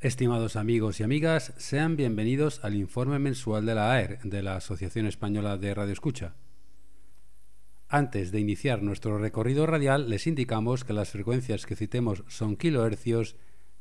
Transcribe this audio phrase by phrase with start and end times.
[0.00, 5.06] Estimados amigos y amigas, sean bienvenidos al informe mensual de la AER, de la Asociación
[5.06, 6.36] Española de Radio Escucha.
[7.88, 13.34] Antes de iniciar nuestro recorrido radial, les indicamos que las frecuencias que citemos son kilohercios,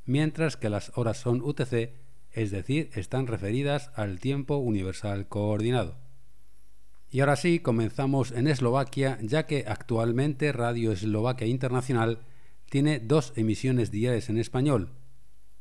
[0.06, 1.94] mientras que las horas son UTC,
[2.32, 6.00] es decir, están referidas al tiempo universal coordinado.
[7.12, 12.22] Y ahora sí, comenzamos en Eslovaquia, ya que actualmente Radio Eslovaquia Internacional
[12.72, 14.96] tiene dos emisiones diarias en español,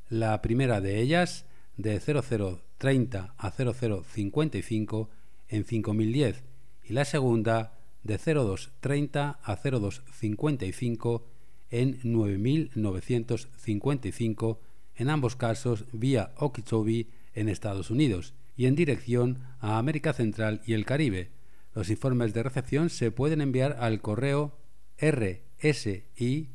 [0.09, 1.47] la primera de ellas,
[1.77, 5.11] de 0030 a 0055
[5.49, 6.45] en 5010
[6.85, 11.27] y la segunda de 0230 a 0255
[11.71, 14.61] en 9955,
[14.95, 20.75] en ambos casos vía Okeechobee en Estados Unidos y en dirección a América Central y
[20.75, 21.33] el Caribe.
[21.75, 24.57] Los informes de recepción se pueden enviar al correo
[24.99, 26.47] rsi-sp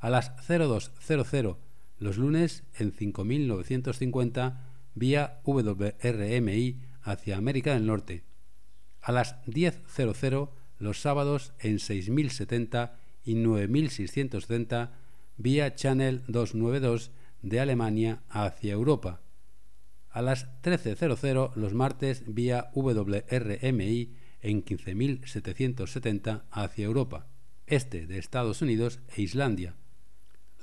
[0.00, 1.58] A las 0200
[2.04, 8.24] los lunes en 5950 vía WRMI hacia América del Norte.
[9.00, 14.92] A las 10.00 los sábados en 6070 y 9670
[15.38, 17.10] vía Channel 292
[17.40, 19.22] de Alemania hacia Europa.
[20.10, 27.28] A las 13.00 los martes vía WRMI en 15.770 hacia Europa,
[27.66, 29.74] este de Estados Unidos e Islandia